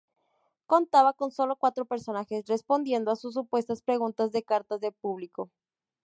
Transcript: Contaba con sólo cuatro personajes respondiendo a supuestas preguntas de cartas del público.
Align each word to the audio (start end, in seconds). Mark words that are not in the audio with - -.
Contaba 0.65 1.13
con 1.13 1.29
sólo 1.29 1.57
cuatro 1.57 1.85
personajes 1.85 2.47
respondiendo 2.47 3.11
a 3.11 3.15
supuestas 3.15 3.83
preguntas 3.83 4.31
de 4.31 4.41
cartas 4.41 4.79
del 4.81 4.93
público. 4.93 5.51